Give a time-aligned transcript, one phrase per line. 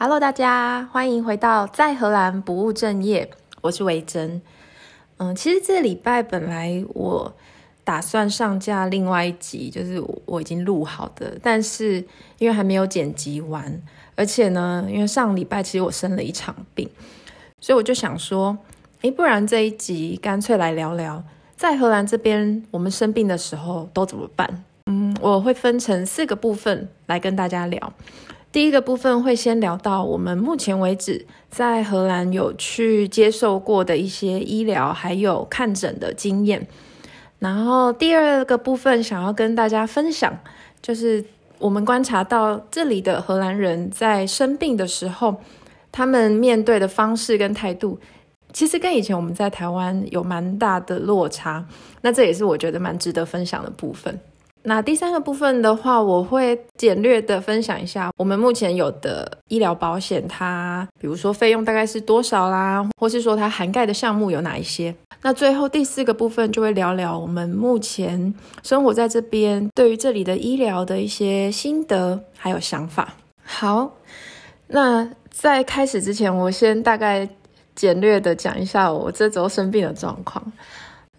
[0.00, 3.28] Hello，大家欢迎回到在荷兰不务正业，
[3.62, 4.40] 我是维珍。
[5.16, 7.34] 嗯，其实这礼拜本来我
[7.82, 11.96] 打算上架另外一集，就是我已经录好的，但是
[12.38, 13.82] 因为还没有剪辑完，
[14.14, 16.88] 而且呢，因为上礼拜其实我生了一场病，
[17.60, 18.56] 所以我就想说，
[19.00, 21.24] 诶，不然这一集干脆来聊聊
[21.56, 24.62] 在荷兰这边我们生病的时候都怎么办？
[24.86, 27.92] 嗯，我会分成四个部分来跟大家聊。
[28.50, 36.66] 第一个部分会先聊到我们目前为止在荷兰有去接受过的一些医疗还有看诊的经验，
[37.38, 40.36] 然后第二个部分想要跟大家分享，
[40.80, 41.22] 就是
[41.58, 45.36] 我们观察到这里的荷兰人在生病的时候，
[45.92, 48.00] 他们面对的方式跟态度，
[48.54, 51.66] 其实跟以前我们在台湾有蛮大的落差，
[52.00, 54.18] 那这也是我觉得蛮值得分享的部分。
[54.68, 64.94] 那第三个部分的话，我会简略的分享一下我们目前有的医疗保险，它比如说费用大概是多少啦，或是说它涵盖的项目有哪一些。
[65.22, 73.14] 那最后第四个部分就会聊聊我们目前生活在这边，对于这里的医疗的一些心得还有想法。
[73.42, 73.90] 好，
[74.66, 77.26] 那在开始之前，我先大概
[77.74, 80.52] 简略的讲一下我这周生病的状况。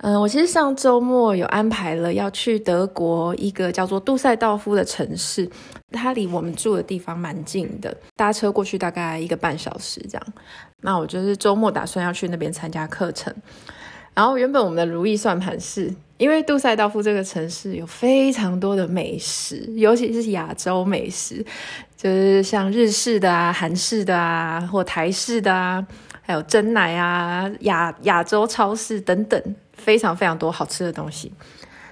[0.01, 5.49] 嗯，我其实上周末有安排了要去德国一个叫做杜塞道夫的城市，
[5.91, 10.27] 它离我们住的地方蛮近的，搭车过去大概一个半小时这样。
[10.81, 13.33] 那我就是周末打算要去那边参加课程。
[14.13, 21.45] 然后原本我们的如意算盘是，因为杜塞道夫这个城市有非常多的美食，尤其是亚洲美食，
[21.97, 25.85] 就是像日式的啊、韩式的啊，或台式的啊，
[26.21, 29.41] 还有珍奶啊、亚亚洲超市等等。
[29.79, 31.31] 非常非常多好吃的东西，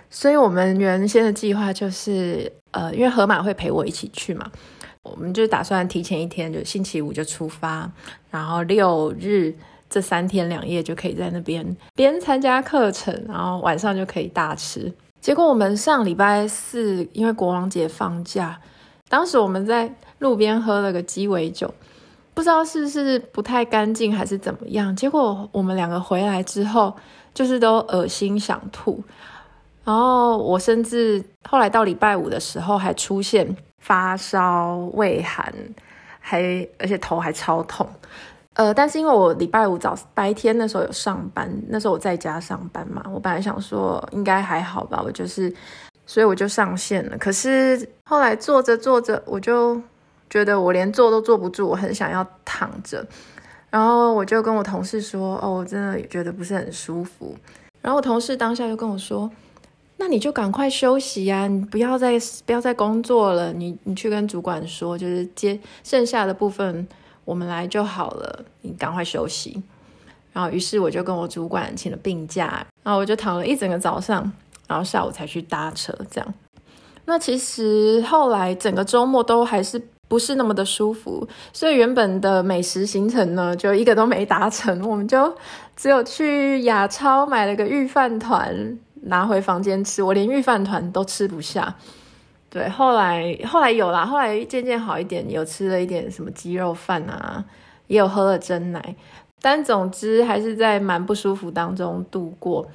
[0.10, 4.52] 所以我们原先的计划就是，呃，因为河马会陪我一起去嘛，
[5.04, 7.90] 我们就打算提前一天，就星期五就出发，
[8.30, 9.56] 然后六日
[9.90, 14.94] 这三天两夜就可以在那边边参加课程，然后晚上就可以大吃。
[15.20, 18.60] 结果我们上礼拜四因为国王节放假，
[19.10, 21.74] 当时我们在路边喝了个鸡尾酒，
[22.34, 26.96] 不知道是不是不太干净还是怎么样，结果我们两个回来之后。
[27.38, 29.04] 就是都恶心想吐，
[29.84, 35.54] 然后我甚至后来到礼拜五的时候还出现发烧、胃寒，
[36.20, 37.88] 还而且头还超痛。
[38.56, 45.54] 呃，但是因为我礼拜五早白天那时候有上班，那时候我在家上班嘛，我本来想说应该还好吧，我就是，
[46.08, 47.18] 所以我就上线了。
[47.20, 49.80] 可是后来坐着坐着，我就
[50.28, 53.06] 觉得我连坐都坐不住，我很想要躺着。
[53.70, 57.36] 然后我就跟我同事说：“哦，我真的觉得不是很舒服。”
[57.82, 59.30] 然后我同事当下就跟我说
[59.98, 62.14] ：“那你就赶快休息呀，你不要再
[62.46, 66.88] 不要再工作了，你你去跟主管说，就是接剩下的部分
[67.26, 69.62] 我们来就好了，你赶快休息。”
[70.32, 74.32] 然后于是我就跟我主管请了病假，然后我就躺了一整个早上，
[74.68, 75.94] 然后下午才去搭车。
[76.10, 76.34] 这样，
[77.04, 79.90] 那其实后来整个周末都还是。
[80.08, 84.88] 不是那么的舒服，所以原本的美食行程呢，就一个都没达成。
[84.88, 85.36] 我们就
[85.76, 90.02] 只有去亚超买了个御饭团，拿回房间吃。
[90.02, 91.76] 我连御饭团都吃不下。
[92.50, 97.44] 对，后来后来有啦，后来渐渐好一点，有吃了一点什么鸡肉饭啊，
[97.88, 98.96] 也有喝了真奶。
[99.42, 102.66] 但总之还是在蛮不舒服当中度过。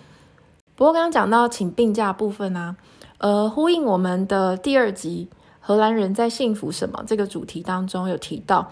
[0.77, 2.77] 不过刚刚讲到请病假部分啊，
[3.17, 5.29] 呃，呼应我们的第二集。
[5.65, 8.69] 荷兰人在幸福什么这个主题当中有提到，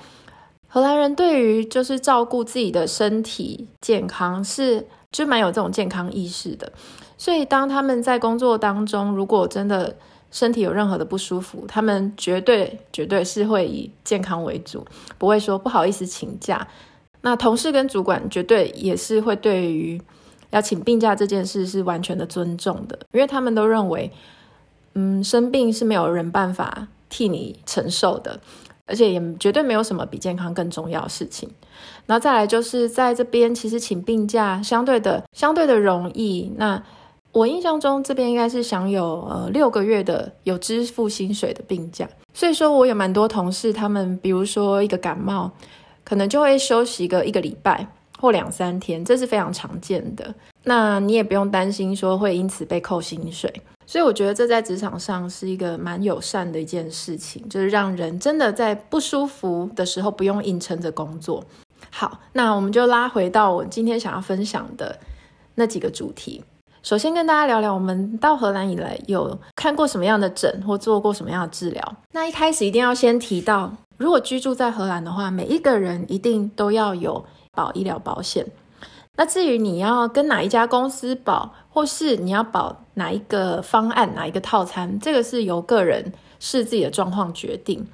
[0.66, 6.72] 荷兰人对于就是照顾自己的身体健康是就蛮有这种健康意识的，
[7.16, 9.96] 所以当他们在工作当中，如果真的
[10.32, 14.84] 身体有任何的不舒服，他们绝对绝对是会以健康为主，
[15.16, 16.66] 不会说不好意思请假。
[17.20, 20.02] 那同事跟主管绝对也是会对于
[20.50, 24.10] 要请病假这件事是完全的尊重的，因为他们都认为。
[24.94, 28.40] 嗯，生病是没有人办法替你承受的，
[28.86, 31.48] 而且也绝对没有什么比健康更重要的事情。
[32.06, 36.52] 然后再来就是在这边，其实请病假相对的相对的容易。
[36.56, 36.82] 那
[37.32, 45.52] 我印象中这边应该是享有呃六个月的有支付薪水的病假，所以说我有蛮多同事，他们比如说一个感冒，
[46.02, 47.86] 可能就会休息个一个礼拜
[48.18, 50.34] 或两三天，这是非常常见的。
[50.64, 53.52] 那你也不用担心说会因此被扣薪水。
[53.90, 61.44] 所以我觉得这在职场上是一个蛮友善的一件事情，就是让人真的在不舒服的时候不用硬撑着工作。
[61.90, 64.96] 好，那我们就拉回到我今天想要分享的
[65.56, 66.44] 那几个主题。
[66.84, 71.96] 首先跟大家聊聊，我们到荷兰以来有看过什么样的诊或做过什么样的治疗。
[72.12, 78.46] 那一开始一定要先提到，如果居住在荷兰的话，每一个人一定都要有保医疗保险。
[79.16, 87.86] 那至于你要跟哪一家公司保，或是你要保哪一个方案、哪一个套餐，这个是由个人视自己的状况决定。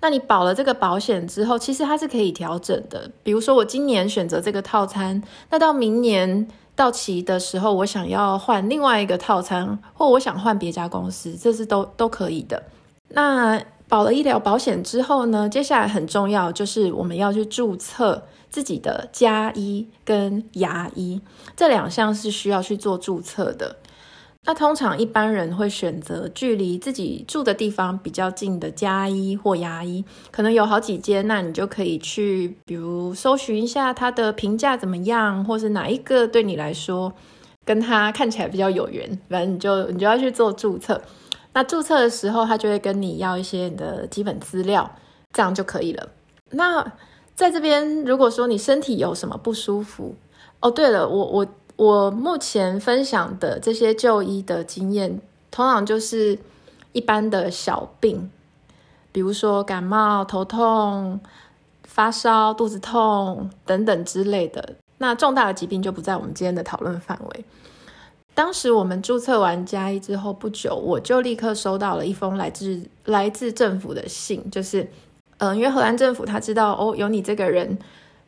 [0.00, 3.08] 那你保了这个保险之后，其实它是可以调整的。
[3.22, 12.60] 比如说，我今年选择这个套餐，那到明年到期的时候，我想要换另外一个套餐，或我想换别家公司，这是都都可以的。
[13.10, 18.20] 那保了医疗保险之后呢，接下来很重要就是我们要去注册
[18.52, 21.20] 自己的家医跟牙医，
[21.56, 23.76] 这两项是需要去做注册的。
[24.44, 37.12] 那通常一般人会选择距离自己住的地方比较近的家医或牙医，可能有好几间，那你就可以去，比如搜寻一下它的评价怎么样，或是哪一个对你来说
[37.64, 41.00] 跟它看起来比较有缘，反正你就你就要去做注册。
[41.54, 44.90] 那注册的时候，他就会跟你要一些你的基本资料，
[45.32, 46.08] 这样就可以了。
[46.50, 46.92] 那
[47.34, 50.14] 在这边，如果说你身体有什么不舒服，
[50.60, 51.46] 哦，对了，我我。
[51.74, 55.20] 我目前分享的这些就医的经验，
[55.50, 56.38] 通常就是
[56.92, 58.30] 一般的小病，
[59.10, 61.18] 比如说感冒、头痛、
[61.82, 64.76] 发烧、肚子痛等等之类的。
[64.98, 67.44] 那重大的疾病就不在我们今天的讨论范围。
[68.34, 74.88] 当时我们注册完加一之后不久，我就立刻收到了一封来自来自政府的信，就是，
[75.38, 77.78] 嗯、呃，因为荷兰政府他知道哦，有你这个人。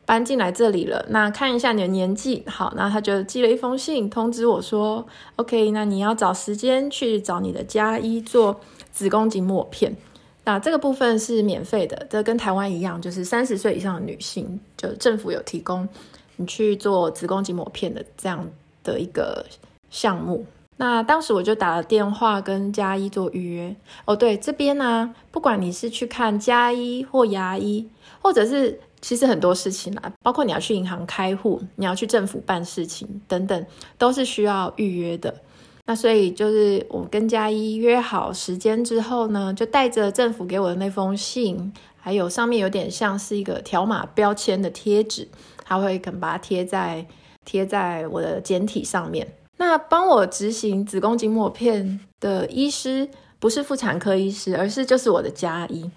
[0.07, 5.03] 搬进来这里了，那看一下你的年纪，好，那他就寄了一封信通知我说
[5.37, 8.61] ，OK，那你要找时间去找你的家医做
[8.91, 9.97] 子宫颈抹片，
[10.43, 15.89] 那这个部分是免费的，这跟台湾一样，就是三十岁以上的女性，就政府有提供
[16.35, 18.47] 你去做子宫颈抹片的这样
[18.83, 19.43] 的一个
[19.89, 20.45] 项目。
[20.77, 23.75] 那当时我就打了电话跟家医做预约。
[24.05, 27.89] 哦，对，这边呢、不管你是去看家医或牙医，
[28.21, 28.79] 或者是。
[29.01, 33.65] 其实很多事情啊，包括你要去银行开户，你要去政府办事情等等，
[33.99, 35.31] 都是需要预约的。
[35.85, 45.27] 那所以就是我跟家医约好时间之后呢，就带着政府给我的那封信，还有上面有点像是一个条码标签的贴纸，
[45.63, 47.05] 他会肯把它贴在
[47.43, 49.27] 贴在我的简体上面。
[49.57, 53.07] 那帮我执行子宫颈抹片的医师
[53.39, 55.89] 不是妇产科医师，而是就是我的家医。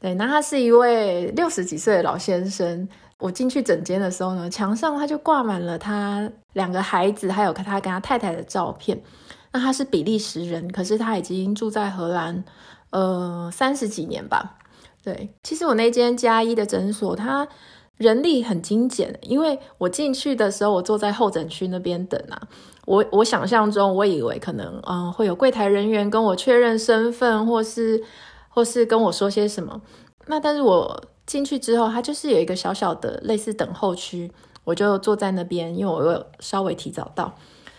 [0.00, 2.88] 对，那他是一位六十几岁的老先生。
[3.18, 9.02] 我进去诊间的时候呢，墙上他就挂满了他两个孩子，还有他跟他太太的照片。
[9.50, 12.44] 那他是比利时人，可是他已经住在荷兰，
[12.90, 14.58] 呃，三十几年吧。
[15.02, 17.48] 对，其实我那间家医的诊所，他
[17.96, 22.46] 人力很精简，因为我进去的时候，我坐在候诊区那边等啊。
[22.88, 28.02] 我我想象中，我以为可能嗯、会有柜台人员跟我确认身份，或是。
[28.50, 29.80] 或是跟我说些什么，
[30.26, 34.32] 那但是我进去之后，它就是有一个小小的类似等候区，
[34.64, 37.32] 我就坐在那边，因为我有稍微提早到。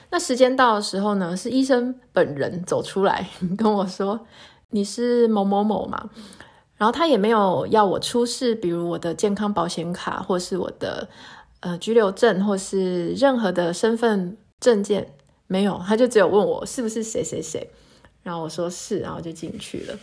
[0.09, 3.27] 那时间到的时候呢，是医生本人走出来
[3.57, 4.21] 跟我说
[4.71, 6.09] ：“你是某某某嘛？”
[6.77, 11.09] 然后他也没有要我出示，比如我的健康保险卡，或是我的
[11.59, 15.13] 呃居留证，或是任何的身份证件，
[15.47, 17.69] 没有，他就只有问我是不是谁谁谁，
[18.23, 19.97] 然后我说是，然后就进去了。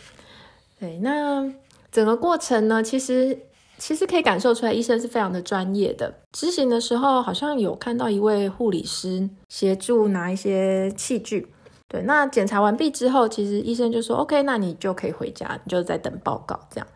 [0.79, 1.51] 对，那
[1.91, 3.37] 整个过程呢，其实
[3.77, 6.13] 其实可以感受出来，医生是非常的专业的。
[6.31, 11.47] 执行的时候，好像有看到一位护理师协助拿一些器具。
[11.87, 16.87] 对，那检查完毕之后，其实医生就说：“OK，那你就可以回家，你就在等报告。”这样。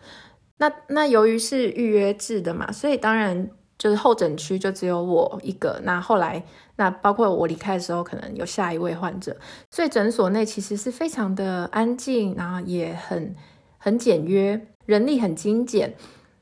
[0.58, 3.50] 那那由于是预约制的嘛，所以当然
[3.82, 5.82] 就是候诊区就只有我一个。
[5.84, 6.44] 那后来，
[6.76, 9.36] 那包括我离开的时候，可能有下一位患者，
[9.72, 13.36] 所以诊所内其实是非常的安静，然后也很。
[13.84, 15.96] 很简约，人力很精简，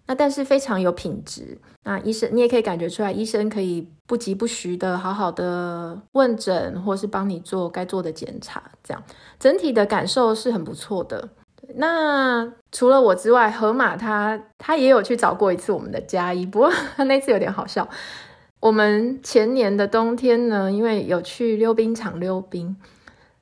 [0.07, 1.57] 那但是非常有品质。
[1.85, 9.01] 那医生你也可以感觉出来，医生可以不疾不徐的好好的问诊，或是帮你做该做的检查，这样
[9.39, 11.29] 整体的感受是很不错的。
[11.75, 17.87] 那除了我之外，河马他他也有去找过一次我们的家医，不过他 那次有点好笑。
[18.59, 22.75] 我们前年的冬天呢，因为有去溜冰场溜冰。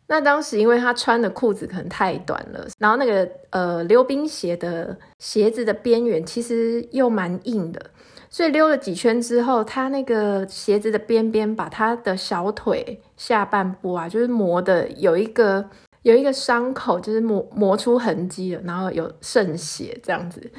[0.10, 7.82] 那当时因为他穿的裤子可能太短了，然后那个呃溜冰鞋的鞋子的边缘其实又蛮硬的，
[8.30, 15.70] 所以溜了几圈之后，他那个鞋子的边边把他的小腿下半部啊，就是磨的有一个
[16.08, 20.50] 有一个伤口，就是磨磨出痕迹了，然后有渗血这样子。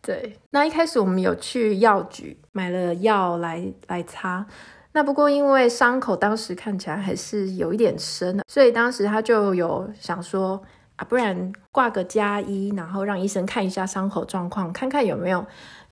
[0.00, 4.46] 对，那一开始我们有去药局买了药来来擦。
[4.92, 10.58] 那不过因为伤口当时看起来还是有一点深的，所以当时他就有想说，
[10.96, 15.44] 啊，不然挂个加医，然后让医生看一下伤口状况，看看有没有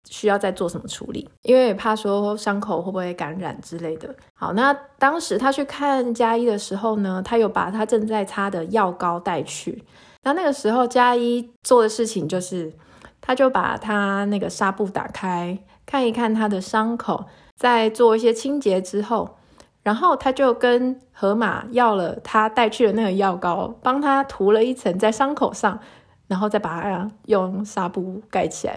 [0.08, 4.14] 需要再做什么处理，因为怕说伤口会不会感染之类的。
[4.34, 9.84] 好，那当时他去看加一的时候呢，他有把他正在擦的药膏带去。
[10.22, 12.72] 那那个时候加一做的事情就是，
[13.20, 19.36] 他就把他那个纱布打开，看一看他的伤口，再做一些清洁之后。
[19.82, 25.78] 然后他就跟河马要了他带去的那个药膏，帮他涂了一层在伤口上，
[26.26, 28.76] 然后再把它用纱布盖起来，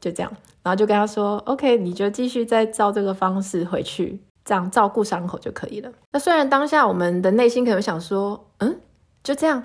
[0.00, 0.32] 就这样。
[0.62, 8.80] 然后就跟他说：“OK，你就继续再照这个方式回去，这样照顾伤口就可以了。”那虽然当下我们的内心可能想说：“嗯，
[9.22, 9.62] 就这样。”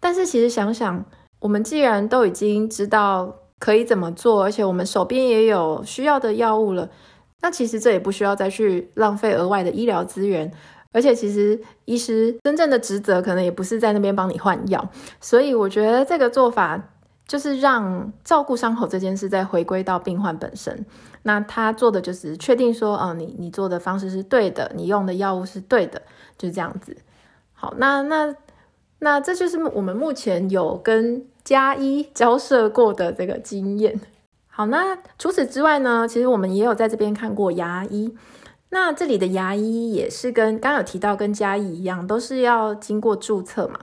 [0.00, 1.04] 但是其实想想，
[1.40, 6.88] 我们既然都已经知道可以怎么做，而且我们手边也有需要的药物了。
[7.42, 10.50] 那其实这也不需要再去浪费额外的医疗资源，
[10.92, 14.88] 而且其实医师真正的职责可能也不是在那边帮你换药，
[15.20, 16.82] 所以我觉得这个做法
[17.30, 20.84] 就是让照顾伤口这件事再回归到病患本身。
[21.22, 26.02] 那他做的就是确定说，哦，你你做的方式是对的，你用的药物是对的，
[26.36, 26.96] 就这样子。
[27.52, 28.34] 好，那那
[28.98, 34.00] 那这就是我们目前有跟加医交涉过的这个经验。
[34.48, 38.12] 好，那除此之外呢，其实我们也有在这边看过牙医。
[38.70, 43.78] 那这里的牙医也是跟刚刚有提到跟加医一样，都是要经过注册嘛。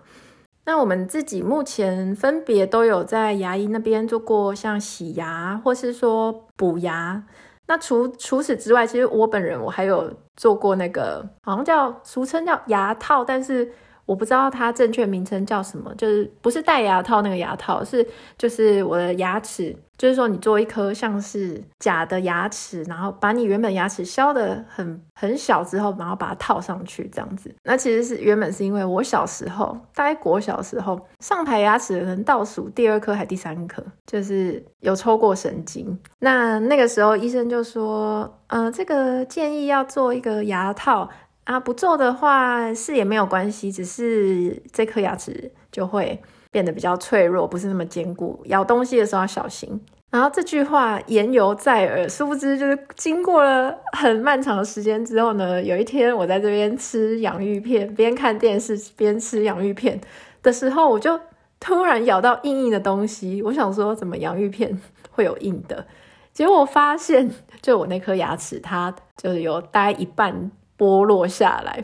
[0.68, 7.24] 那我们自己目前分别都有在牙医那边做过像洗牙或是说补牙。
[7.66, 13.72] 那除除此之外，其实我本人我还有做过那个好像叫俗称叫牙套，但是。
[14.08, 18.08] 我不知道它正确名称叫什么，就是不是戴牙套那个牙套，是
[18.38, 27.54] 就是我的牙齿，就是说你做一颗像是假的牙齿，然后把你原本牙齿削得很很小之后，然后把它套上去这样子。
[27.64, 35.98] 那其实是原本是因为我小时候，大概国小时候上排牙齿可能倒数第二颗还第三颗，就是有抽过神经。
[36.20, 41.10] 那那个时候医生就说，呃，这个建议要做一个牙套。
[41.48, 49.80] 啊，不做的话是也没有关系，只是这颗牙齿就会变得比较脆弱，不是那么坚固，咬东西的时候要小心。
[50.10, 60.00] 然后这句话言犹在耳，殊不知就是经过了很漫长的时间之后呢，有一天我在这边吃洋芋片，边看电视边吃洋芋片
[60.42, 61.20] 的时候，我就
[61.60, 64.80] 突然咬到硬硬的东西，我想说怎么洋芋片
[65.12, 65.86] 会有硬的？
[66.34, 67.30] 结果我发现，
[67.62, 70.52] 就我那颗牙齿，它就是有大概一半。
[70.80, 71.84] 剥落下来，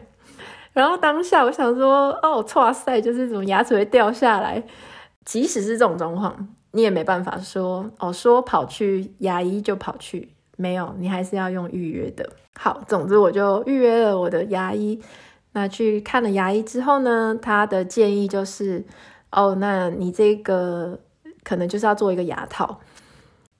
[0.73, 4.63] 然后当下我想说，哦，哇塞，就是怎么牙齿会掉下来。
[5.23, 12.27] 即使是这种状况，你也没办法说，哦，说跑去牙医就跑去，没有，你还是要用预约的。
[12.55, 15.01] 好，总之我就预约了我的牙医。
[15.53, 18.83] 那去看了牙医之后呢，他的建议就是，
[19.31, 20.99] 哦，那你这个
[21.43, 22.79] 可能就是要做一个牙套。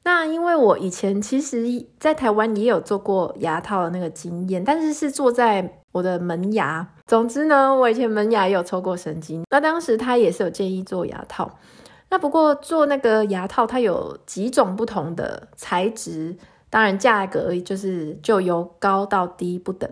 [0.04, 1.64] 那因为我以前其实，
[1.98, 6.86] 在台湾也有做过牙套的那个经验，但是是做在我的门牙。
[7.08, 9.46] 总之呢，我以前门牙也有抽过神经。
[9.50, 11.50] 那当时他也是有建议做牙套。
[12.10, 16.36] 那不过做那个牙套，它有几种不同的材质，
[16.70, 19.90] 当然价格就是就由高到低不等。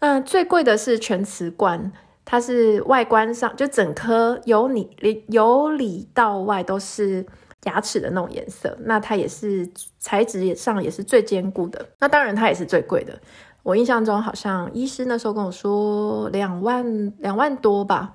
[0.00, 1.92] 那最贵的是全瓷冠，
[2.24, 4.88] 它是外观上就整颗由里
[5.28, 7.26] 由里到外都是。
[7.64, 9.66] 牙齿的那种颜色，那它也是
[9.98, 11.82] 材质上也是最坚固的。
[11.98, 13.18] 那当然它也是最贵的。
[13.64, 18.14] 我印象中好像医师那时候跟我说两万两万多吧。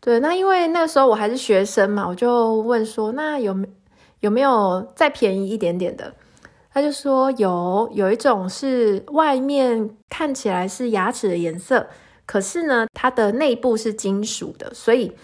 [0.00, 3.66] 对，那因为那时候我还是学生嘛，我就问说，那有没
[4.20, 6.12] 有没有再便宜一点点的？
[6.70, 11.86] 他就说有，有一种是外面看起来是牙齿的颜色，
[12.26, 15.16] 可是呢，它的内部是金属的，所以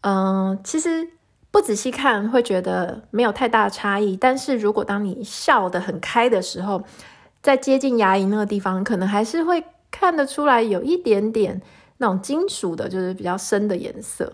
[0.00, 1.10] 嗯、其实。
[1.50, 6.84] 不仔细看会觉得没有太大差异，但是如果当你笑得很开的时候，
[7.42, 11.60] 在接近牙龈那个地方，可能还是会看得出来有一点点
[11.98, 14.32] 那种金属的，就是比较深的颜色。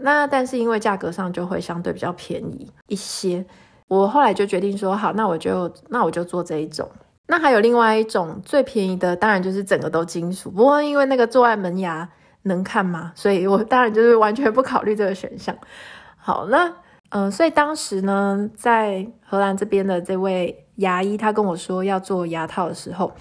[0.00, 3.44] 那但是因为价格上就会相对比较便宜一些，
[3.88, 6.88] 我后来就决定说好，那我就那我就做这一种。
[7.26, 10.50] 那还有另外一种最便宜的，当然就是整个都金属。
[10.50, 12.08] 不过因为那个做爱门牙
[12.42, 13.12] 能看吗？
[13.14, 15.56] 所以我当然就是完全不考虑这个选项。
[16.16, 16.72] 好，那
[17.10, 23.12] 嗯、所以当时呢，在荷兰这边的这位牙医，他跟我说要做牙套的时候，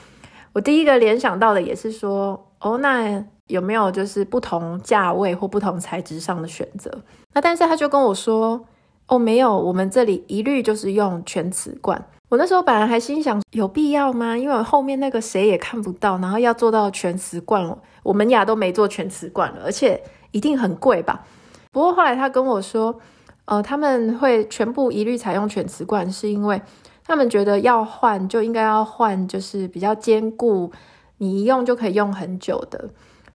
[0.54, 6.92] 我第一个联想到的也是说，哦，那有没有就是不同价位或不同材质上的选择？
[7.34, 8.66] 那但是他就跟我说，
[9.08, 12.04] 哦，没有，我们这里一律就是用全瓷冠。
[12.30, 14.38] 我那时候本来还心想，有必要吗？
[14.38, 21.24] 因为我后面那个谁也看不到，然后要做到全瓷冠，我们牙都没做全瓷冠，而且一定很贵吧？
[21.72, 23.00] 不过后来他跟我说，
[23.46, 26.62] 呃，他们会全部一律采用全瓷冠，是因为
[27.08, 30.72] 他们觉得要换就应该要换，就是比较坚固，
[31.18, 32.90] 你一用就可以用很久的。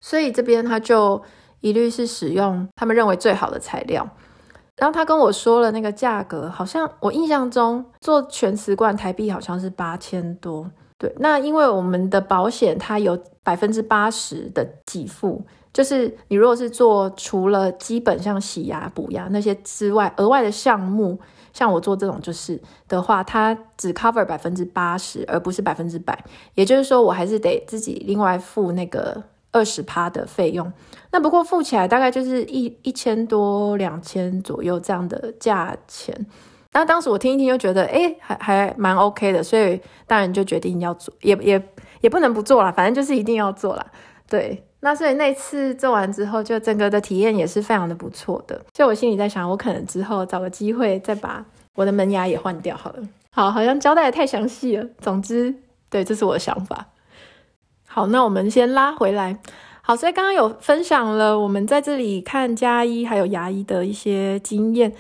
[0.00, 1.20] 所以这边他就
[1.60, 4.08] 一律是使用他们认为最好的材料。
[4.76, 10.70] 然后他跟我说了那个价格，好像我印象中做全瓷罐台币好像是八千多。
[10.96, 21.18] 对，那因为我们的保险它有百分之八十的给付，就是你如果是做除了基本像洗牙、补牙那些之外，额外的项目，
[21.58, 26.16] 像我做这种就是的话，它只 cover 百分之八十，而不是百分之百。
[26.54, 29.22] 也就是说，我还是得自己另外付那个。
[29.50, 30.70] 二十趴的费用，
[31.10, 36.14] 那不过付起来大概就是一一千多两千左右这样的价钱。
[36.72, 41.68] 那当时我听一听就觉得，哎，还还蛮 OK 的，所以当然就决定要做，也也
[42.02, 43.90] 也不能不做了，反正就是一定要做了。
[44.28, 48.60] 对，那所以那次做完之后，就整个的体验也是非常的不错的。
[48.74, 51.44] 所以我心里在想，我可能之后找个机会再把
[51.74, 53.02] 我的门牙也换掉好了。
[53.30, 54.86] 好，好像交代得太详细了。
[55.00, 55.54] 总之，
[55.90, 56.86] 对，这是我的想法。
[57.86, 59.38] 好，那我们先拉回来。
[59.82, 64.92] 好，所以刚刚有分享了我们在这里看家医还有牙医的一些经验，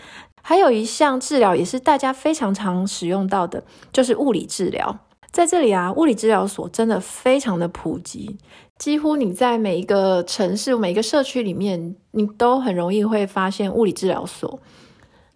[0.42, 4.98] 还有一项治疗也是大家非常常使用到的，就是物理治疗。
[5.30, 8.36] 在这里啊，物理治疗所真的非常的普及，
[8.78, 14.58] 几乎你在每一个城市、每一个社区里面，你都很容易会发现物理治疗所。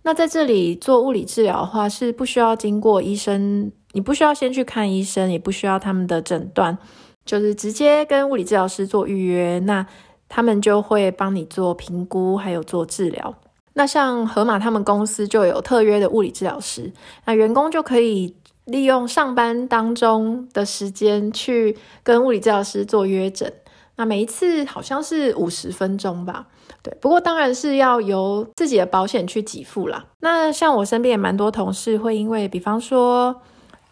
[0.02, 6.76] 那在这里做物理治疗的话，是不需要经过医生，你不需要先去看医生，也不需要他们的诊断。
[7.25, 9.87] 就是直接跟物理治疗师做预约，那
[10.28, 13.32] 他们就会帮你做评估，还有做治疗。
[13.75, 16.92] 那像河马他们公司就有特约的物理治疗师，
[17.25, 18.34] 那员工就可以
[18.64, 23.52] 利用上班当中的时间去跟物理治疗师做约诊。
[23.97, 26.47] 那每一次好像是五十分钟吧，
[26.83, 26.97] 对。
[27.00, 30.07] 不过当然是要由自己的保险去给付啦。
[30.21, 33.42] 那像我身边也蛮多同事会因为，比方说。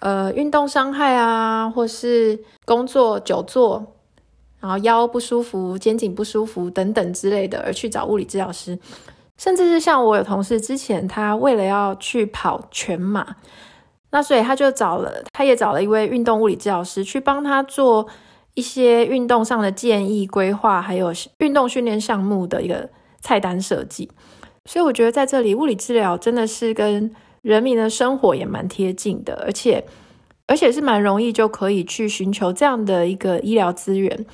[0.02, 3.84] 呃，运动伤害啊，或是工作久坐，
[4.58, 8.78] 然后腰不舒服、肩颈不舒服等等之类的，而去找物理治疗师。
[9.36, 13.36] 甚至是像我有同事之前，他为了要去跑全马，
[14.10, 18.06] 那所以他就找了，他也找了一位运动物理治疗师去帮他做
[18.54, 24.10] 一些运动上的建议规划，还有运动训练项目的一个菜单设计。
[24.64, 27.10] 所以我觉得在这里，物理治疗真的是跟
[27.42, 29.84] 人民的生活也蛮贴近的，而且
[30.46, 34.26] 而且是蛮容易就可以去寻求这样的一个医疗资源。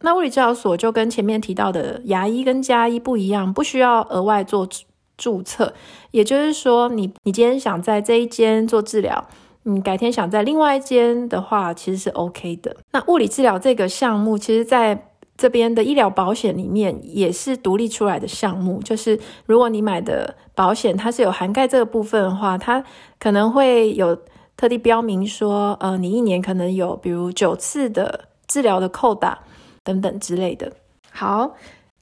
[0.00, 4.68] 那物理治疗所就跟前面提到的牙医跟家医不一样，不需要额外做
[5.16, 5.74] 注册。
[6.10, 9.28] 也就是说你，你今天想在这一间做治疗，
[9.64, 12.76] 你改天想在另外一间的话，其实是 OK 的。
[12.92, 22.84] 那物理治疗这个项目，其实在这边的医疗保险里面也是独立出来的项目，就是如果你买的保险它是有涵盖这个部分的话，它
[23.18, 24.16] 可能会有
[24.56, 29.40] 特地标明说，呃，你一年可能有比如九次的治疗的扣打
[29.82, 30.70] 等等之类的。
[31.10, 31.54] 好，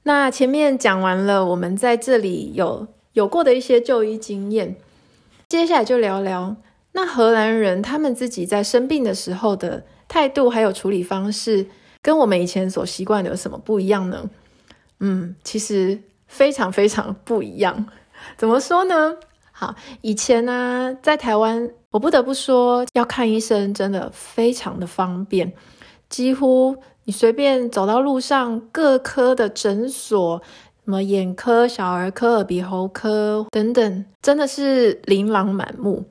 [0.03, 4.75] 那前面讲完了我们在这里有有过的一些就医经验，
[5.49, 6.55] 接下来就聊聊
[6.93, 11.67] 那荷兰人他们自己在生病的时候的态度还有处理方式。
[12.01, 14.29] 跟我们以前所习惯的有什么不一样呢？
[15.01, 17.85] 嗯，其实非常非常不一样。
[18.37, 19.17] 怎么说呢？
[19.51, 25.53] 好，以前呢，在台湾，我不得不说，要看医生真的非常的方便，
[26.09, 30.41] 几乎你随便走到路上，各科的诊所，
[30.85, 36.05] 什么眼科、小儿科、鼻喉科等等，真的是琳琅满目，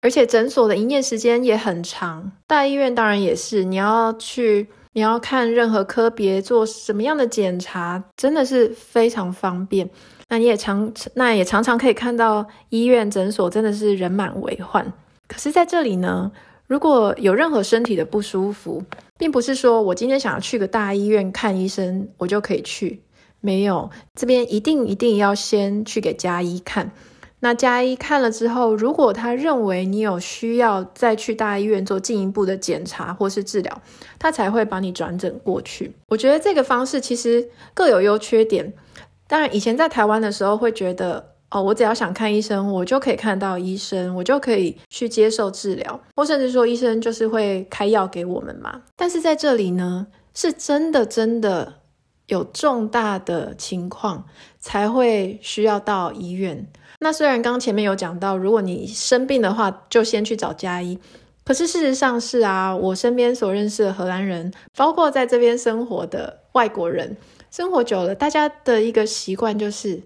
[0.00, 2.32] 而且诊所的营业时间也很长。
[2.46, 4.68] 大医院当然也是，你要去。
[4.96, 9.90] 你要看任何科别做什么样的检查，真的是非常方便。
[10.28, 14.84] 那你也常，那也常常可以看到医院诊所真的是人满为患。
[15.26, 16.30] 可是在这里呢，
[16.68, 18.80] 如果有任何身体的不舒服，
[19.18, 23.02] 并不是说我今天想要去个大医院看医生，我就可以去。
[23.44, 26.90] 没有，这边一定一定要先去给家医看。
[27.40, 33.82] 那家医看了之后，如果他认为你有需要再去大医院做进一步的检查或是治疗，
[34.18, 35.92] 他才会把你转诊过去。
[36.08, 38.72] 我觉得这个方式其实各有优缺点。
[39.26, 48.80] 当然，以前在台湾的时候会觉得，哦，我只要想看医生，我就可以看到医生，我就可以去接受治疗，或甚至说医生就是会开药给我们嘛。
[48.96, 51.74] 但是在这里呢，是真的真的
[52.26, 54.24] 有重大的情况
[54.58, 56.66] 才会需要到医院。
[57.00, 60.98] 那虽然刚前面有讲到，如果你生病的话，就先去找家医。
[61.44, 67.16] 可是事实上是啊，我身边所认识的荷兰人，包括在这边生活的外国人，
[67.50, 70.00] 生活久了，大家的一个习惯就是，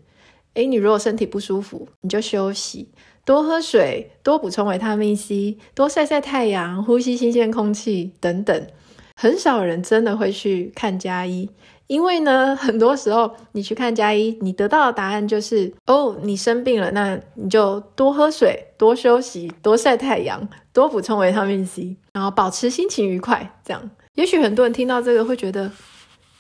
[0.55, 2.89] 诶，你如果身体不舒服，你就休息，
[3.25, 8.67] 多喝水，多补充维他命 C，多晒晒太阳，呼吸新鲜空气等等。
[9.15, 11.49] 很少人真的会去看家医，
[11.89, 23.59] 因为呢，很多时候你去看家医，你得到的答案就是：哦，你生病了，那你就多喝水，多休息，多晒太阳，多补充维他命 C，然后保持心情愉快。
[23.65, 25.73] 这样，也许很多人听到这个会觉得：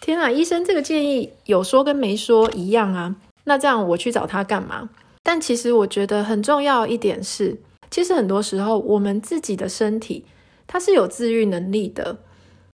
[0.00, 4.88] 天啊，医生这个建议有说跟没说一样啊，那这样我去找他干嘛？
[5.22, 7.58] 但其实我觉得很重要一点是，
[7.90, 10.24] 其实很多时候我们自己的身体
[10.66, 12.18] 它是有自愈能力的。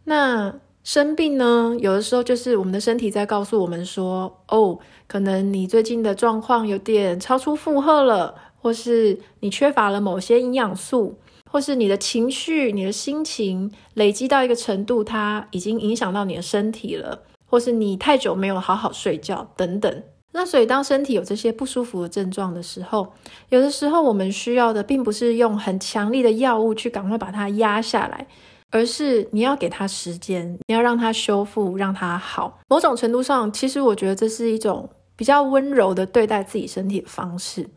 [0.05, 1.77] 那生病呢？
[1.79, 11.19] 有的时候就是我们的身体在告诉我们说：“哦，可能你最近的状况有点超出负荷了，或是你缺乏了某些营养素，
[11.51, 20.03] 或是你的情绪、你的心情累积到一个程度，它已经影响到你的身体了，或是你太久没有好好睡觉等等。
[20.33, 23.13] 那所以，当身体有这些不舒服的症状的时候，
[23.51, 28.27] 有的时候我们需要的并不是用很强力的药物去赶快把它压下来。”
[28.71, 32.61] 而是你要给他时间，你要让他修复，让他好。
[32.69, 37.69] 某种程度上，其实我觉得这是一种比较温柔的对待自己身体的方式。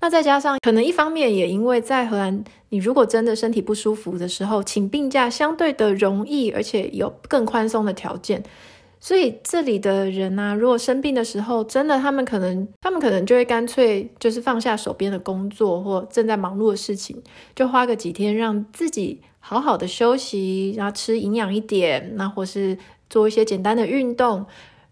[0.00, 8.42] 那再加上，可能一方面也因为在荷兰，你如果真的身体不舒服的时候，请病假相对的容易，而且有更宽松的条件。
[9.00, 17.22] 所以这里的人啊，如果生病的时候，真的他们可能，他们可能就会干脆就是放下手边的工作或正在忙碌的事情，
[17.54, 19.22] 就花个几天让自己。
[19.40, 22.76] 好好的休息，然后吃营养一点，那或是
[23.08, 24.44] 做一些简单的运动，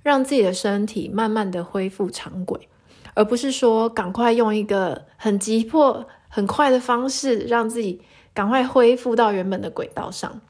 [0.03, 2.67] 让自己的身体慢慢的恢复常轨，
[3.13, 8.01] 而不是说赶快用一个很急迫、很快的方式让自己
[8.33, 10.41] 赶快恢复到原本的轨道上。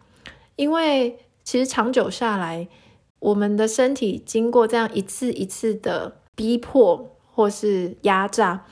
[0.54, 2.68] 因为其实长久下来，
[3.18, 8.64] 我们的身体经过这样一次一次的逼迫或是压榨，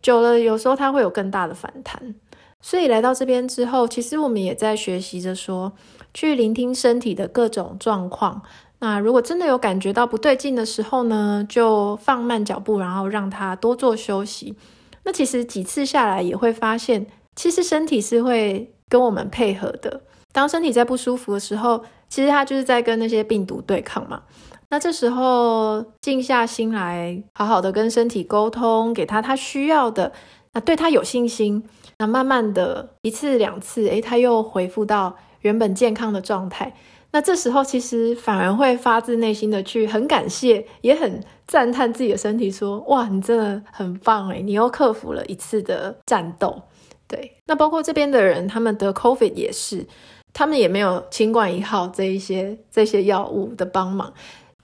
[0.00, 2.14] 久了有时候它会有更大的反弹。
[2.62, 5.72] 所以来到这边之后，其实我们也在学习着说，
[6.12, 8.42] 去聆听身体的各种状况。
[8.80, 14.56] 那如果真的有感觉到不对劲的时候呢，就放慢脚步，然后让它多做休息。
[15.04, 20.02] 那其实几次下来也会发现，其实身体是会跟我们配合的。
[20.32, 24.22] 当身体在不舒服的时候，其实他就是在跟那些病毒对抗嘛。
[24.68, 30.12] 那这时候静下心来，好好的跟身体沟通，给他他需要的，
[30.52, 31.64] 那对他有信心。
[31.98, 36.74] 那慢慢的一次两次，诶，他又恢复到原本健康的状态。
[37.12, 46.62] 那这时候其实反而会发自内心的去很感谢，也很赞叹自己的身体，说：哇，你真的很棒诶，你又克服了一次的战斗。
[47.08, 49.84] 对，那包括这边的人，他们得 COVID 也是，
[50.32, 54.12] 他们也没有清冠一号这一些这些药物的帮忙，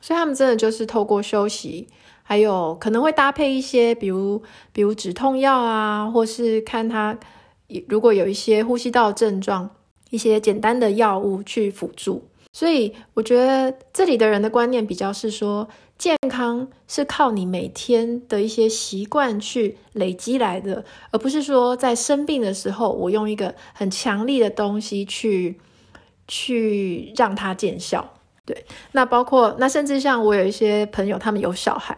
[0.00, 1.88] 所以他们真的就是透过休息。
[2.28, 7.16] 还有可能会搭配一些，比如比如止痛药啊，或是看他
[7.88, 9.70] 如果有一些呼吸道症状，
[10.10, 12.26] 一些简单的药物去辅助。
[12.52, 25.58] 所以我觉得这里的人的观念比较是说，健康是靠你每天的一些习惯去累积来的，而不是说在生病的时候，我用一个很强力的东西去
[26.28, 28.12] 去让它见效。
[28.44, 31.96] 对，那包括那甚至像我有一些朋友，他们有小孩，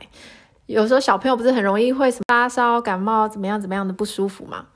[0.67, 4.67] 有时候小朋友不是很容易会发烧、感冒怎么样怎么样的不舒服嘛？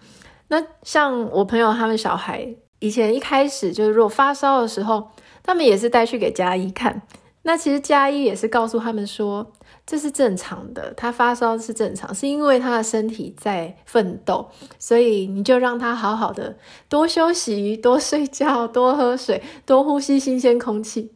[0.48, 2.46] 那像我朋友他们小孩
[2.80, 5.08] 以前一开始就是如果发烧的时候，
[5.42, 7.02] 他们也是带去给家医看。
[7.44, 9.52] 那其实家医也是告诉他们说，
[9.84, 16.56] 这是正常的，他发烧是正常，是因为他的身体在奋斗，所以你就让他好好的
[16.88, 21.10] 多休息、多睡觉、多喝水、多呼吸新鲜空气。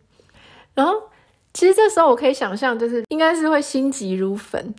[0.75, 0.95] 然后，
[1.55, 4.75] 其实这时候我可以想象，就是应该是会心急如焚。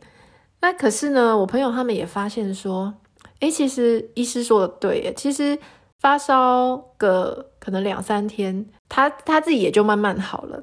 [0.60, 2.94] 那可是呢，我朋友他们也发现说，
[3.40, 5.58] 诶，其实医师说的对耶，其实
[6.02, 10.62] 发烧个可能两三天，他他自己也就慢慢好了。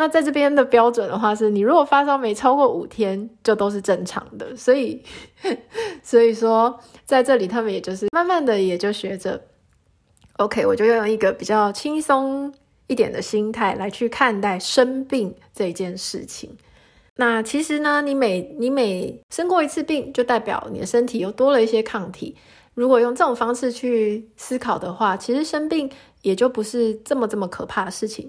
[0.00, 4.56] 那在这边的标准的话，是你如果发烧没超过五天，就都是正常的。
[4.56, 5.02] 所以，
[6.02, 9.38] 所以说在这里，他们也就是慢慢的也就学着
[10.38, 12.50] ，OK，我就用一个比较轻松。
[12.86, 16.56] 一点的心态来去看待生病这件事情。
[17.16, 22.34] 那其实呢，你每你每生过一次病，就代表你的身体又多了一些抗体。
[22.74, 25.88] 如果用这种方式去思考的话，其实生病
[26.22, 28.28] 也就不是这么这么可怕的事情。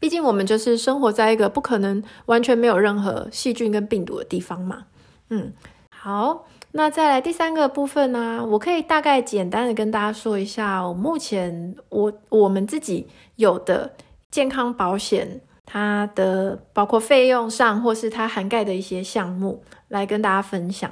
[0.00, 4.84] 毕竟我们就是生活在一个不可能完全没有任何细菌跟病毒的地方嘛。
[5.30, 5.52] 嗯，
[5.90, 13.08] 好，那再来第三个部分呢，我可以大概简单的跟大家说一下，我目前我我们自己。
[13.38, 13.94] 有的
[14.32, 20.90] 健康保险它的包括费用上，或是它涵盖的一些项目来跟大家分享。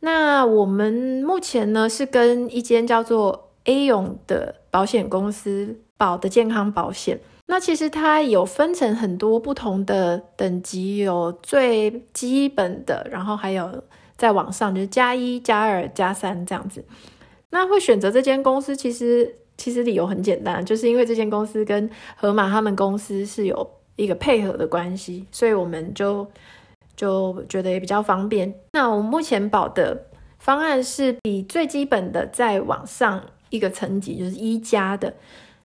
[0.00, 7.20] 那我们目前呢是跟一间叫做 A 永的保险公司保的健康保险。
[7.46, 13.82] 那其实它有分成很多不同的等级，有最基本的，然后还有
[14.16, 16.82] 再往上就是加一、加二、加三这样子。
[17.50, 26.26] 那会选择这间公司，其实其实理由很简单，就是因为这间公司跟河马他们公司是有一个配合的关系，所以我们就
[26.96, 28.54] 就觉得也比较方便。
[28.72, 30.06] 那我目前保的
[30.38, 35.12] 方案是比最基本的再往上一个层级，就是一加的。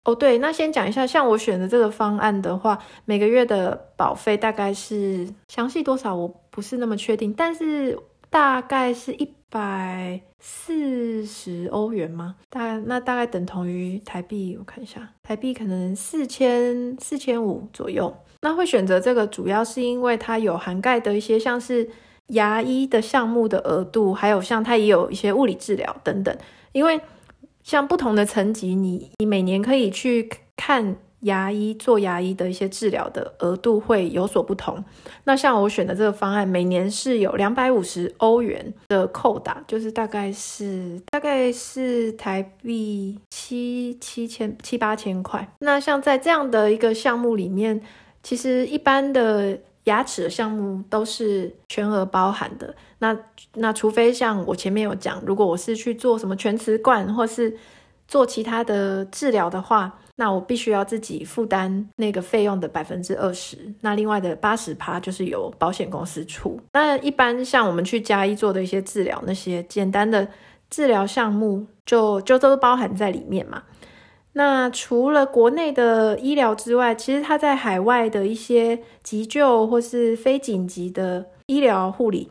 [0.07, 12.37] 哦，对，那先讲一下，像我选的这个方案的话，每个月的保费大概是详细多少，我不是那么确定，但是大概是一百四十欧元吗？
[12.49, 18.15] 大那大概等同于台币，我看一下，台币可能四千四千五左右。
[18.39, 21.89] 那会选择这个，主要是因为它有涵盖的一些像是
[22.27, 26.33] 牙医的项目的额度，还有像它也有一些物理治疗等等。
[26.71, 26.97] 因为
[27.67, 34.81] 像不同的层级，你你每年可以去看牙医做牙医的一些治疗的额度会有所不同。
[35.25, 45.45] 那像我选的这个方案，每年是有两百五十欧元的扣打，就是大概是大概是台币七七千七八千块。
[45.59, 47.81] 那像在这样的一个项目里面。
[48.23, 52.75] 其实一般的牙齿的项目都是全额包含的。
[52.99, 53.17] 那
[53.53, 57.55] 那除非像我前面有讲，如果我是去做什么全瓷冠或是
[58.07, 63.57] 做其他的治疗的话，那我必须要自己负担那个费用的百分之二十。
[63.81, 66.59] 那另外的八十趴就是由保险公司出。
[66.73, 70.27] 那一般像我们去加医做的一些治疗，那些简单的
[70.69, 73.63] 治疗项目就就都包含在里面嘛。
[74.33, 82.29] 那除了国内的医疗之外，其实它在海外的一些急救或是非紧急的医疗护理，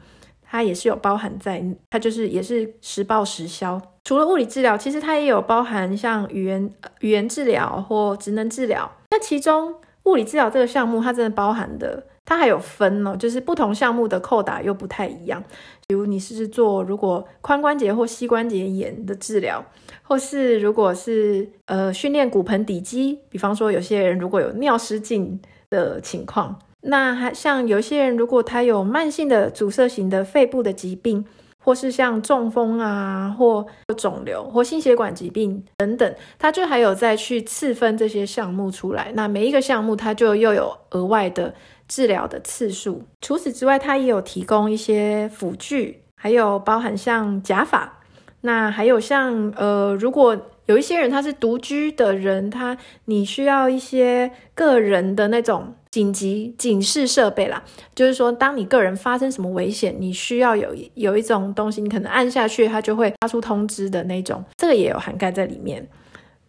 [0.56, 3.80] 它也是有包含在，它就是也是实报实销。
[4.04, 8.90] 除了物理治疗，其实它也有包含像语言语言治疗或职能治疗。
[9.10, 15.44] 那其中物理治疗这个项目，它真的包含的，它还有分哦，就是不同项目的扣打又不太一样。
[15.86, 19.64] 比如你是做如果髋关节或膝关节炎的治疗。
[20.08, 26.56] 或是如果是呃训练骨盆底肌，比方说有些人如果有尿失禁的情况，
[26.88, 31.24] 那还像有些人如果他有慢性的阻塞型的肺部的疾病，
[31.58, 39.10] 或是像中风啊或肿瘤或心血管疾病等等，他就还有再去次分这些项目出来。
[39.14, 41.52] 那每一个项目他就又有额外的
[41.88, 43.02] 治疗的次数。
[43.20, 48.00] 除此之外，他也有提供一些辅具，还有包含像假发。
[48.42, 52.76] 那还有像呃，如果有一些人他是独居的人，他
[53.06, 57.62] 你需要一些个人的那种紧急警示设备啦，
[57.94, 65.86] 就是说，当你个人发生什么危险，你需要有有一种东西，你可能按下去，它就会发出通知的那种，这个也有涵盖在里面。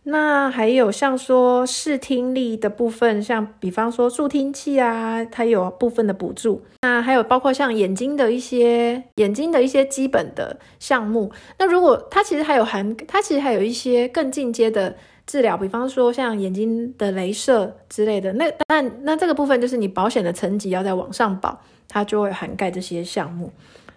[0.09, 6.61] 那还有像说视听力的部分，像比方说助听器啊，它有部分的补助。
[6.81, 11.29] 那还有包括像眼睛的一些眼睛的一些基本的项目。
[11.59, 18.31] 那如果它其实还有含，它其实还有一些更进阶的治疗，比方说像眼睛的雷射之类的。
[18.33, 23.51] 那那那这个部分就是你保险的层级要再往上保，它就会涵盖这些项目。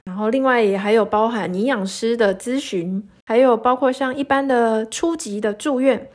[0.05, 3.09] 然后另外也还有包含营养师的咨询。
[3.31, 6.11] 还有包括像一般的初级的住院，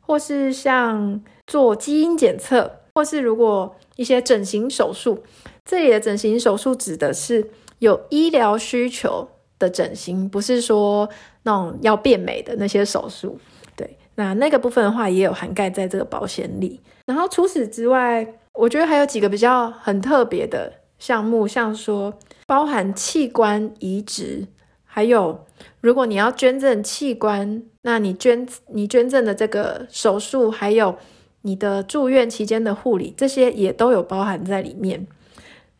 [0.00, 5.20] 或是像做基因检测，或是如果一些整形手术，
[5.64, 9.28] 这里的整形手术指的是有医疗需求
[9.58, 11.08] 的整形，不是说
[11.42, 13.36] 那种要变美的那些手术。
[13.74, 16.80] 对，那那个部分的话也有涵盖在这个保险里。
[17.04, 24.46] 然后除此之外，我觉得还有几个比较很特别的项目，像说包含器官移植。
[24.92, 25.46] 还有，
[25.80, 30.96] 如果你要捐赠器官，那你捐你捐赠的这个手术，还有
[31.42, 35.06] 你的住院期间的护理，这些也都有包含在里面。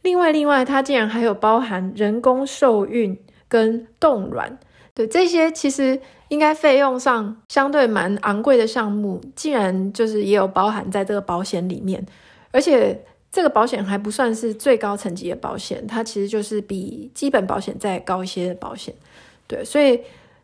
[0.03, 4.59] 另外，另外，它竟然还有包含人工受孕跟冻卵，
[4.95, 12.05] 对，这些其实应该费用上相对蛮昂贵的项目，竟然就是也有包含在这个保险里面，
[12.51, 13.05] 而且。
[13.33, 18.93] 这个保险还不算是最高层级的保险，它其实就是比基本保险再高一些的保险。
[19.51, 20.01] 对，所以，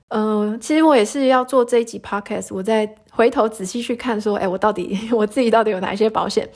[0.09, 6.49] 嗯、其实我也是要做这一集 podcast，我再回头仔细去看，说，哎，我到底 我自己到底有哪一些保险？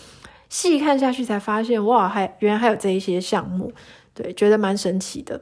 [0.49, 3.73] 细看下去才发现，哇，还原来还有这一些项目，
[4.13, 5.41] 对，觉得蛮神奇的。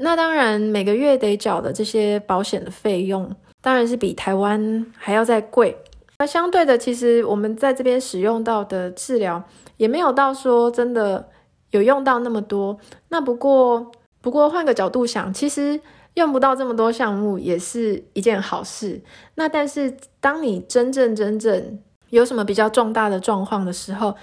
[0.00, 5.76] 那当然，每个月得缴的这些保险的费用，当然是比台湾还要再贵。
[6.18, 9.40] 那相对的，其实我们在这边使用到的治疗
[9.76, 11.28] 也没有到说真的
[11.70, 12.76] 有用到那么多。
[13.10, 15.80] 那不过，不过换个角度想，其实
[16.18, 19.00] 用不到这么多项目也是一件好事。
[19.36, 21.78] 那但是，当你真正真正
[22.10, 24.14] 有什么比较重大的状况的时候，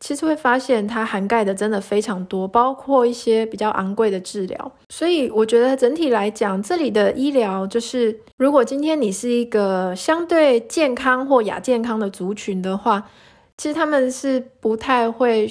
[0.00, 4.72] 其实会发现它涵盖的真的非常多，包括一些比较昂贵的治疗。
[4.88, 13.08] 所以我觉得整体来讲，这里的医疗就是，如果今天你是一个相对健康或亚健康的族群的话，
[13.56, 15.48] 其实他们是不太会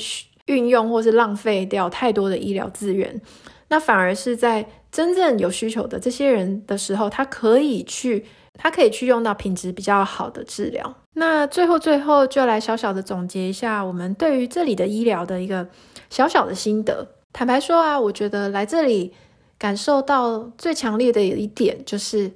[0.48, 3.22] 运用或是浪费掉太多的医疗资源。
[3.70, 8.26] 那反而是在真正有需求的这些人的时候，他可以去。
[8.56, 10.96] 他可以去用到品质比较好的治疗。
[11.14, 15.68] 那最后最后就来小小的总结一下，我们对于这里的医疗的一个
[16.12, 17.16] 小小的心得。
[17.34, 19.12] 坦白说啊，我觉得来这里
[19.58, 22.32] 感受到最强烈的一点就是，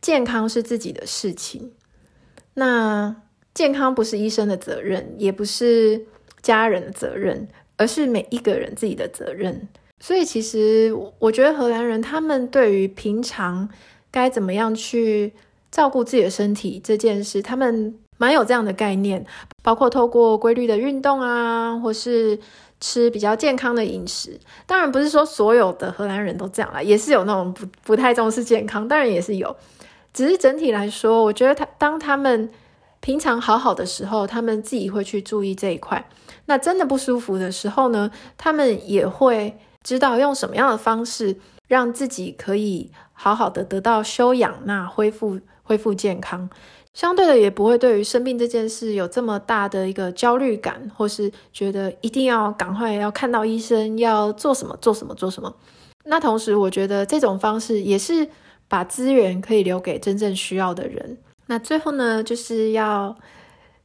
[0.00, 1.72] 健康是自己的事情。
[2.54, 3.16] 那
[3.52, 6.06] 健康不是医生的责任，也不是
[6.40, 9.66] 家人的责任，而是每一个人自己的责任。
[10.00, 13.68] 所以其实我觉得荷兰人他们对于平常
[14.10, 15.32] 该怎么样去
[15.70, 19.24] 照顾自己的身体这件事，他们蛮有这样的概念，
[19.62, 22.38] 包括透过规律的运动啊，或是
[22.80, 24.38] 吃比较健康的饮食。
[24.66, 29.54] 当然不是说所有的荷兰人都这样啦，也是有那种不不太重视健康，当然也是有。
[30.14, 32.48] 只是整体来说，我觉得他当他们
[33.00, 36.08] 平常好好的时候，他们自己会去注意这一块。
[36.46, 41.36] 那真的不舒服的时候呢，他们也会知道用什么样的方式
[41.66, 45.40] 让自己可以好好的得到休养，那恢复。
[45.68, 46.48] 恢复健康，
[46.94, 55.54] 相对的也不会对于生病这件事有这么大的一个焦虑感，或是觉得一定要赶快要看到医生，要做什么做什么做什么。
[56.06, 58.26] 那同时，我觉得这种方式也是
[58.66, 61.18] 把资源可以留给真正需要的人。
[61.48, 63.14] 那最后呢，就是要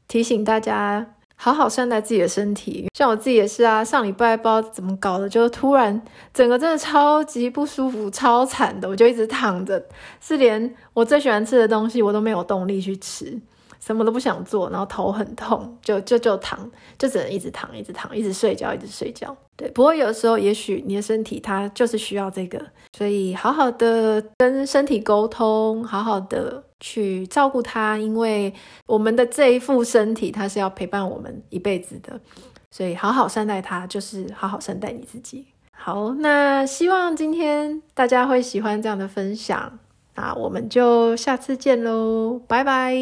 [0.07, 1.15] 提醒大家。
[1.43, 3.83] 好好善待自己的身体，像我自己也是啊。
[3.83, 6.01] 上礼拜不知道怎么搞的，就突然
[6.33, 9.83] 整个真的超级不舒服，超惨的，我就一直躺着，
[10.21, 13.37] 是连我最喜欢吃的东西我都没有动力去吃。
[13.81, 16.57] 什么都不想做，然后头很痛，就就就躺，
[16.97, 19.35] 就只能一直躺，一直躺，一直睡觉，一直睡觉。
[19.57, 22.57] 对，不过有时候也许你的身体它就是需要这个，
[22.97, 28.53] 所以好好的跟身体沟通，好好的去照顾它，因为
[28.85, 32.19] 我们的这一副身体它是要陪伴我们一辈子的，
[32.69, 35.45] 所以好好善待它，就是好好善待你自己。
[35.71, 39.79] 好，那希望今天大家会喜欢这样的分享。
[40.15, 42.93] 那我们就下次见喽，拜拜。